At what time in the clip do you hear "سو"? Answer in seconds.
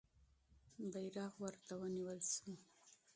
2.33-2.51